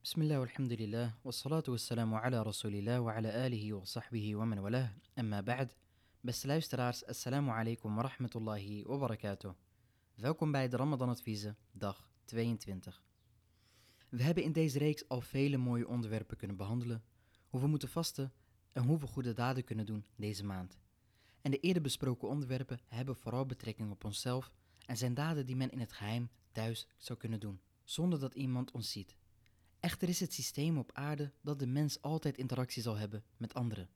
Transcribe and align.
Bismillah 0.00 0.38
walhamdulillah, 0.38 1.12
wassalatu 1.24 1.70
wassalamu 1.70 2.16
ala 2.16 2.42
rasulillah 2.42 3.02
wa 3.02 3.12
ala 3.14 3.32
alihi 3.32 3.72
wa 3.72 3.84
sahbihi 3.84 4.34
wa 4.34 4.44
man 4.44 4.60
walah, 4.60 4.90
amma 5.16 5.42
ba'd. 5.42 5.74
Beste 6.20 6.46
luisteraars, 6.46 7.04
assalamu 7.06 7.50
alaikum 7.50 7.96
wa 7.96 8.02
rahmatullahi 8.02 8.84
wa 8.86 8.98
barakatuh. 8.98 9.52
Welkom 10.14 10.52
bij 10.52 10.68
de 10.68 10.76
Ramadan 10.76 11.08
Adviezen, 11.08 11.56
dag 11.72 12.08
22. 12.24 13.02
We 14.08 14.22
hebben 14.22 14.42
in 14.42 14.52
deze 14.52 14.78
reeks 14.78 15.08
al 15.08 15.20
vele 15.20 15.56
mooie 15.56 15.88
onderwerpen 15.88 16.36
kunnen 16.36 16.56
behandelen, 16.56 17.02
hoe 17.48 17.60
we 17.60 17.66
moeten 17.66 17.88
vasten 17.88 18.32
en 18.72 18.82
hoe 18.82 18.98
we 18.98 19.06
goede 19.06 19.32
daden 19.32 19.64
kunnen 19.64 19.86
doen 19.86 20.04
deze 20.16 20.44
maand. 20.44 20.78
En 21.42 21.50
de 21.50 21.60
eerder 21.60 21.82
besproken 21.82 22.28
onderwerpen 22.28 22.80
hebben 22.86 23.16
vooral 23.16 23.46
betrekking 23.46 23.90
op 23.90 24.04
onszelf 24.04 24.52
en 24.86 24.96
zijn 24.96 25.14
daden 25.14 25.46
die 25.46 25.56
men 25.56 25.70
in 25.70 25.80
het 25.80 25.92
geheim 25.92 26.30
thuis 26.52 26.86
zou 26.96 27.18
kunnen 27.18 27.40
doen, 27.40 27.60
zonder 27.84 28.18
dat 28.18 28.34
iemand 28.34 28.70
ons 28.70 28.90
ziet. 28.90 29.16
Echter 29.80 30.08
is 30.08 30.20
het 30.20 30.32
systeem 30.32 30.78
op 30.78 30.90
aarde 30.92 31.32
dat 31.40 31.58
de 31.58 31.66
mens 31.66 32.02
altijd 32.02 32.38
interactie 32.38 32.82
zal 32.82 32.96
hebben 32.96 33.24
met 33.36 33.54
anderen. 33.54 33.88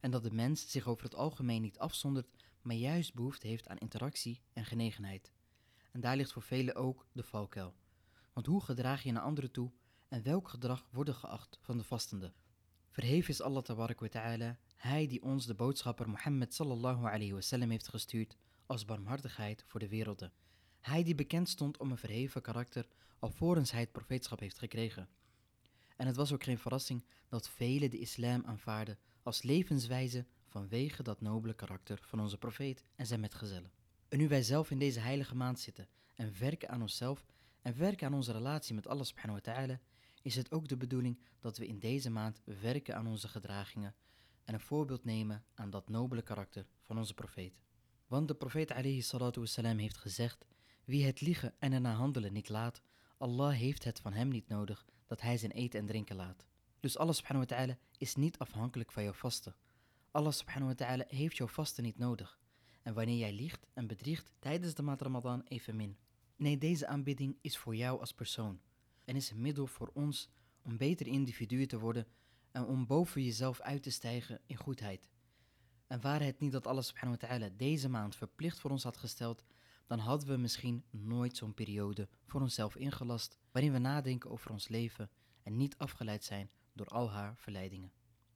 En 0.00 0.10
dat 0.10 0.22
de 0.22 0.32
mens 0.32 0.70
zich 0.70 0.86
over 0.86 1.04
het 1.04 1.14
algemeen 1.14 1.62
niet 1.62 1.78
afzondert, 1.78 2.28
maar 2.62 2.76
juist 2.76 3.14
behoefte 3.14 3.46
heeft 3.46 3.68
aan 3.68 3.78
interactie 3.78 4.40
en 4.52 4.64
genegenheid. 4.64 5.32
En 5.90 6.00
daar 6.00 6.16
ligt 6.16 6.32
voor 6.32 6.42
velen 6.42 6.74
ook 6.74 7.06
de 7.12 7.22
valkuil. 7.22 7.74
Want 8.32 8.46
hoe 8.46 8.62
gedraag 8.62 9.02
je 9.02 9.12
naar 9.12 9.22
anderen 9.22 9.50
toe 9.50 9.70
en 10.08 10.22
welk 10.22 10.48
gedrag 10.48 10.86
wordt 10.90 11.10
geacht 11.10 11.58
van 11.60 11.78
de 11.78 11.84
vastende? 11.84 12.32
Verheven 12.90 13.30
is 13.30 13.40
Allah 13.40 13.64
wa 13.64 14.08
ta'ala, 14.08 14.58
hij 14.76 15.06
die 15.06 15.22
ons 15.22 15.46
de 15.46 15.54
boodschapper 15.54 16.08
Mohammed 16.08 16.54
sallallahu 16.54 17.04
alayhi 17.04 17.32
wasallam 17.32 17.70
heeft 17.70 17.88
gestuurd 17.88 18.36
als 18.66 18.84
barmhartigheid 18.84 19.64
voor 19.66 19.80
de 19.80 19.88
werelden. 19.88 20.32
Hij 20.80 21.02
die 21.02 21.14
bekend 21.14 21.48
stond 21.48 21.78
om 21.78 21.90
een 21.90 21.98
verheven 21.98 22.42
karakter 22.42 22.88
alvorens 23.18 23.70
hij 23.70 23.80
het 23.80 23.92
profeetschap 23.92 24.40
heeft 24.40 24.58
gekregen. 24.58 25.08
En 26.02 26.08
het 26.08 26.16
was 26.16 26.32
ook 26.32 26.42
geen 26.42 26.58
verrassing 26.58 27.04
dat 27.28 27.48
velen 27.48 27.90
de 27.90 27.98
islam 27.98 28.42
aanvaarden 28.44 28.98
als 29.22 29.42
levenswijze 29.42 30.26
vanwege 30.46 31.02
dat 31.02 31.20
nobele 31.20 31.54
karakter 31.54 31.98
van 32.02 32.20
onze 32.20 32.38
profeet 32.38 32.84
en 32.96 33.06
zijn 33.06 33.20
metgezellen. 33.20 33.72
En 34.08 34.18
nu 34.18 34.28
wij 34.28 34.42
zelf 34.42 34.70
in 34.70 34.78
deze 34.78 35.00
heilige 35.00 35.34
maand 35.34 35.60
zitten 35.60 35.88
en 36.14 36.38
werken 36.38 36.68
aan 36.68 36.80
onszelf 36.80 37.26
en 37.60 37.78
werken 37.78 38.06
aan 38.06 38.14
onze 38.14 38.32
relatie 38.32 38.74
met 38.74 38.86
Allah 38.86 39.04
subhanahu 39.04 39.40
wa 39.44 39.52
ta'ala, 39.52 39.80
is 40.22 40.34
het 40.34 40.52
ook 40.52 40.68
de 40.68 40.76
bedoeling 40.76 41.20
dat 41.40 41.58
we 41.58 41.66
in 41.66 41.78
deze 41.78 42.10
maand 42.10 42.40
werken 42.44 42.96
aan 42.96 43.06
onze 43.06 43.28
gedragingen 43.28 43.94
en 44.44 44.54
een 44.54 44.60
voorbeeld 44.60 45.04
nemen 45.04 45.44
aan 45.54 45.70
dat 45.70 45.88
nobele 45.88 46.22
karakter 46.22 46.66
van 46.80 46.98
onze 46.98 47.14
profeet. 47.14 47.60
Want 48.06 48.28
de 48.28 48.34
profeet 48.34 48.70
alayhi 48.70 49.02
salatu 49.02 49.44
heeft 49.60 49.96
gezegd, 49.96 50.46
wie 50.84 51.04
het 51.04 51.20
liegen 51.20 51.54
en 51.58 51.72
ernaar 51.72 51.96
handelen 51.96 52.32
niet 52.32 52.48
laat, 52.48 52.82
Allah 53.16 53.52
heeft 53.52 53.84
het 53.84 54.00
van 54.00 54.12
hem 54.12 54.28
niet 54.28 54.48
nodig 54.48 54.86
dat 55.12 55.20
hij 55.20 55.36
zijn 55.36 55.50
eten 55.50 55.80
en 55.80 55.86
drinken 55.86 56.16
laat. 56.16 56.46
Dus 56.80 56.98
Allah 56.98 57.14
subhanahu 57.14 57.46
wa 57.48 57.56
ta'ala 57.56 57.78
is 57.98 58.14
niet 58.14 58.38
afhankelijk 58.38 58.92
van 58.92 59.02
jouw 59.02 59.12
vasten. 59.12 59.54
Allah 60.10 60.32
subhanahu 60.32 60.66
wa 60.66 60.74
ta'ala 60.74 61.04
heeft 61.08 61.36
jouw 61.36 61.46
vasten 61.46 61.84
niet 61.84 61.98
nodig. 61.98 62.38
En 62.82 62.94
wanneer 62.94 63.16
jij 63.16 63.32
liegt 63.32 63.66
en 63.72 63.86
bedriegt 63.86 64.32
tijdens 64.38 64.74
de 64.74 64.82
maand 64.82 65.02
Ramadan 65.02 65.42
evenmin. 65.44 65.96
Nee, 66.36 66.58
deze 66.58 66.86
aanbidding 66.86 67.36
is 67.40 67.58
voor 67.58 67.76
jou 67.76 68.00
als 68.00 68.12
persoon. 68.12 68.60
En 69.04 69.16
is 69.16 69.30
een 69.30 69.40
middel 69.40 69.66
voor 69.66 69.90
ons 69.94 70.28
om 70.62 70.76
betere 70.76 71.10
individuen 71.10 71.68
te 71.68 71.78
worden 71.78 72.06
en 72.50 72.64
om 72.64 72.86
boven 72.86 73.22
jezelf 73.22 73.60
uit 73.60 73.82
te 73.82 73.90
stijgen 73.90 74.40
in 74.46 74.56
goedheid. 74.56 75.10
En 75.86 76.00
waren 76.00 76.26
het 76.26 76.40
niet 76.40 76.52
dat 76.52 76.66
Allah 76.66 76.82
subhanahu 76.82 77.18
wa 77.20 77.26
ta'ala 77.26 77.48
deze 77.56 77.88
maand 77.88 78.16
verplicht 78.16 78.60
voor 78.60 78.70
ons 78.70 78.82
had 78.82 78.96
gesteld, 78.96 79.44
dan 79.86 79.98
hadden 79.98 80.28
we 80.28 80.36
misschien 80.36 80.84
nooit 80.90 81.36
zo'n 81.36 81.54
periode 81.54 82.08
voor 82.26 82.40
onszelf 82.40 82.76
ingelast, 82.76 83.38
waarin 83.52 83.72
we 83.72 83.78
nadenken 83.78 84.30
over 84.30 84.50
ons 84.50 84.68
leven 84.68 85.10
en 85.42 85.56
niet 85.56 85.78
afgeleid 85.78 86.24
zijn 86.24 86.50
door 86.72 86.86
al 86.86 87.10
haar 87.10 87.36
verleidingen. 87.36 87.92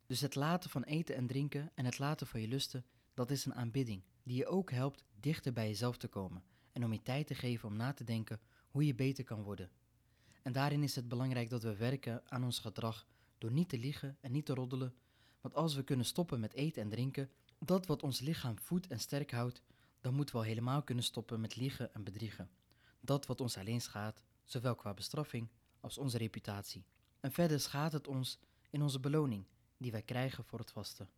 Dus 0.06 0.20
het 0.20 0.34
laten 0.34 0.70
van 0.70 0.82
eten 0.82 1.16
en 1.16 1.26
drinken 1.26 1.70
en 1.74 1.84
het 1.84 1.98
laten 1.98 2.26
van 2.26 2.40
je 2.40 2.48
lusten, 2.48 2.84
dat 3.14 3.30
is 3.30 3.44
een 3.44 3.54
aanbidding 3.54 4.02
die 4.22 4.36
je 4.36 4.46
ook 4.46 4.70
helpt 4.70 5.04
dichter 5.20 5.52
bij 5.52 5.66
jezelf 5.66 5.96
te 5.96 6.08
komen 6.08 6.42
en 6.72 6.84
om 6.84 6.92
je 6.92 7.02
tijd 7.02 7.26
te 7.26 7.34
geven 7.34 7.68
om 7.68 7.76
na 7.76 7.92
te 7.92 8.04
denken 8.04 8.40
hoe 8.70 8.86
je 8.86 8.94
beter 8.94 9.24
kan 9.24 9.42
worden. 9.42 9.70
En 10.42 10.52
daarin 10.52 10.82
is 10.82 10.96
het 10.96 11.08
belangrijk 11.08 11.50
dat 11.50 11.62
we 11.62 11.76
werken 11.76 12.22
aan 12.24 12.44
ons 12.44 12.58
gedrag 12.58 13.06
door 13.38 13.52
niet 13.52 13.68
te 13.68 13.78
liegen 13.78 14.16
en 14.20 14.32
niet 14.32 14.46
te 14.46 14.54
roddelen, 14.54 14.94
want 15.40 15.54
als 15.54 15.74
we 15.74 15.84
kunnen 15.84 16.06
stoppen 16.06 16.40
met 16.40 16.52
eten 16.52 16.82
en 16.82 16.88
drinken, 16.88 17.30
dat 17.58 17.86
wat 17.86 18.02
ons 18.02 18.20
lichaam 18.20 18.58
voedt 18.58 18.86
en 18.86 19.00
sterk 19.00 19.30
houdt, 19.30 19.62
dan 20.06 20.14
moeten 20.14 20.34
we 20.34 20.40
al 20.40 20.46
helemaal 20.46 20.82
kunnen 20.82 21.04
stoppen 21.04 21.40
met 21.40 21.56
liegen 21.56 21.94
en 21.94 22.04
bedriegen. 22.04 22.50
Dat 23.00 23.26
wat 23.26 23.40
ons 23.40 23.56
alleen 23.56 23.80
schaadt, 23.80 24.22
zowel 24.44 24.74
qua 24.74 24.94
bestraffing 24.94 25.48
als 25.80 25.98
onze 25.98 26.18
reputatie. 26.18 26.84
En 27.20 27.32
verder 27.32 27.60
schaadt 27.60 27.92
het 27.92 28.06
ons 28.08 28.38
in 28.70 28.82
onze 28.82 29.00
beloning 29.00 29.46
die 29.76 29.90
wij 29.90 30.02
krijgen 30.02 30.44
voor 30.44 30.58
het 30.58 30.70
vasten. 30.70 31.08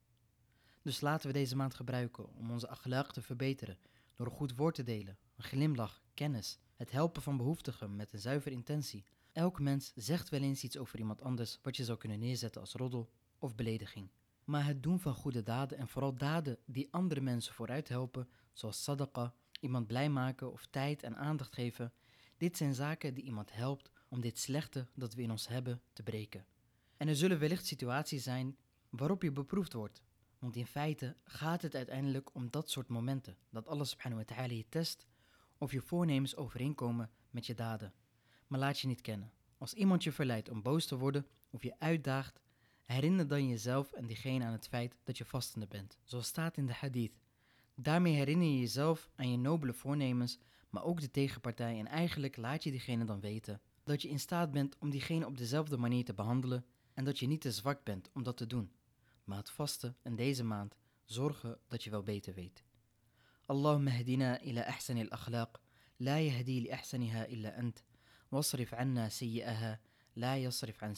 Dus 0.82 1.00
laten 1.00 1.26
we 1.26 1.32
deze 1.32 1.56
maand 1.56 1.74
gebruiken 1.74 2.34
om 2.34 2.50
onze 2.50 2.78
akhlaq 2.78 3.06
te 3.12 3.22
verbeteren 3.22 3.78
door 4.14 4.26
een 4.26 4.32
goed 4.32 4.56
woord 4.56 4.74
te 4.74 4.82
delen, 4.82 5.18
een 5.36 5.44
glimlach, 5.44 6.02
kennis, 6.14 6.58
het 6.76 6.90
helpen 6.90 7.22
van 7.22 7.36
behoeftigen 7.36 7.96
met 7.96 8.12
een 8.12 8.20
zuivere 8.20 8.54
intentie. 8.54 9.04
Elk 9.32 9.60
mens 9.60 9.92
zegt 9.94 10.28
wel 10.28 10.42
eens 10.42 10.64
iets 10.64 10.78
over 10.78 10.98
iemand 10.98 11.22
anders 11.22 11.58
wat 11.62 11.76
je 11.76 11.84
zou 11.84 11.98
kunnen 11.98 12.18
neerzetten 12.18 12.60
als 12.60 12.72
roddel 12.72 13.10
of 13.38 13.54
belediging. 13.54 14.10
Maar 14.48 14.66
het 14.66 14.82
doen 14.82 15.00
van 15.00 15.14
goede 15.14 15.42
daden 15.42 15.78
en 15.78 15.88
vooral 15.88 16.16
daden 16.16 16.58
die 16.64 16.88
andere 16.90 17.20
mensen 17.20 17.54
vooruit 17.54 17.88
helpen, 17.88 18.28
zoals 18.52 18.82
sadaqa, 18.82 19.34
iemand 19.60 19.86
blij 19.86 20.08
maken 20.08 20.52
of 20.52 20.66
tijd 20.70 21.02
en 21.02 21.16
aandacht 21.16 21.54
geven, 21.54 21.92
dit 22.36 22.56
zijn 22.56 22.74
zaken 22.74 23.14
die 23.14 23.24
iemand 23.24 23.52
helpt 23.52 23.90
om 24.08 24.20
dit 24.20 24.38
slechte 24.38 24.86
dat 24.94 25.14
we 25.14 25.22
in 25.22 25.30
ons 25.30 25.48
hebben 25.48 25.82
te 25.92 26.02
breken. 26.02 26.46
En 26.96 27.08
er 27.08 27.16
zullen 27.16 27.38
wellicht 27.38 27.66
situaties 27.66 28.22
zijn 28.22 28.56
waarop 28.88 29.22
je 29.22 29.32
beproefd 29.32 29.72
wordt, 29.72 30.02
want 30.38 30.56
in 30.56 30.66
feite 30.66 31.16
gaat 31.24 31.62
het 31.62 31.74
uiteindelijk 31.74 32.34
om 32.34 32.50
dat 32.50 32.70
soort 32.70 32.88
momenten, 32.88 33.36
dat 33.50 33.68
Allah 33.68 33.86
subhanahu 33.86 34.24
wa 34.26 34.34
ta'ala 34.34 34.52
je 34.52 34.68
test 34.68 35.06
of 35.58 35.72
je 35.72 35.80
voornemens 35.80 36.36
overeenkomen 36.36 37.10
met 37.30 37.46
je 37.46 37.54
daden. 37.54 37.92
Maar 38.46 38.60
laat 38.60 38.80
je 38.80 38.86
niet 38.86 39.00
kennen. 39.00 39.32
Als 39.58 39.74
iemand 39.74 40.04
je 40.04 40.12
verleidt 40.12 40.48
om 40.48 40.62
boos 40.62 40.86
te 40.86 40.96
worden 40.96 41.26
of 41.50 41.62
je 41.62 41.78
uitdaagt, 41.78 42.40
herinner 42.92 43.26
dan 43.26 43.48
jezelf 43.48 43.92
en 43.92 44.06
diegene 44.06 44.44
aan 44.44 44.52
het 44.52 44.68
feit 44.68 44.96
dat 45.04 45.18
je 45.18 45.24
vastende 45.24 45.66
bent, 45.66 45.98
zoals 46.04 46.26
staat 46.26 46.56
in 46.56 46.66
de 46.66 46.72
hadith. 46.72 47.20
Daarmee 47.74 48.14
herinner 48.14 48.46
je 48.46 48.58
jezelf 48.58 49.10
aan 49.14 49.30
je 49.30 49.36
nobele 49.36 49.72
voornemens, 49.72 50.38
maar 50.70 50.84
ook 50.84 51.00
de 51.00 51.10
tegenpartij 51.10 51.78
en 51.78 51.86
eigenlijk 51.86 52.36
laat 52.36 52.64
je 52.64 52.70
diegene 52.70 53.04
dan 53.04 53.20
weten 53.20 53.60
dat 53.84 54.02
je 54.02 54.08
in 54.08 54.20
staat 54.20 54.52
bent 54.52 54.76
om 54.78 54.90
diegene 54.90 55.26
op 55.26 55.36
dezelfde 55.36 55.76
manier 55.76 56.04
te 56.04 56.14
behandelen 56.14 56.64
en 56.94 57.04
dat 57.04 57.18
je 57.18 57.26
niet 57.26 57.40
te 57.40 57.52
zwak 57.52 57.84
bent 57.84 58.10
om 58.12 58.22
dat 58.22 58.36
te 58.36 58.46
doen. 58.46 58.72
Maar 59.24 59.38
het 59.38 59.50
vasten 59.50 59.96
en 60.02 60.16
deze 60.16 60.44
maand 60.44 60.76
zorgen 61.04 61.58
dat 61.66 61.84
je 61.84 61.90
wel 61.90 62.02
beter 62.02 62.34
weet. 62.34 62.64
Allahumma 63.46 63.90
hadina 63.90 64.40
ila 64.40 64.62
ahsani 64.62 65.08
al-akhlaq, 65.08 65.60
la 65.96 66.18
yahdi 66.18 66.60
li 66.60 66.70
ahsaniha 66.70 67.26
illa 67.26 67.50
ant, 67.50 67.84
wasrif 68.28 68.72
anna 68.72 69.08
sayyi'aha, 69.08 69.80
la 70.12 70.34
yasrif 70.36 70.82
an 70.82 70.94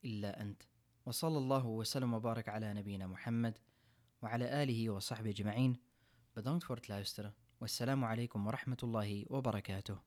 illa 0.00 0.30
ant. 0.30 0.66
وصلى 1.06 1.38
الله 1.38 1.66
وسلم 1.66 2.14
وبارك 2.14 2.48
على 2.48 2.74
نبينا 2.74 3.06
محمد 3.06 3.58
وعلى 4.22 4.62
آله 4.62 4.90
وصحبه 4.90 5.30
أجمعين. 5.30 5.76
بدونك 6.36 6.62
فورت 6.62 6.88
لايستر 6.88 7.32
والسلام 7.60 8.04
عليكم 8.04 8.46
ورحمة 8.46 8.76
الله 8.82 9.24
وبركاته. 9.30 9.98